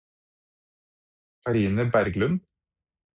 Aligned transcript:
Karine 1.43 1.85
Berglund 1.93 2.41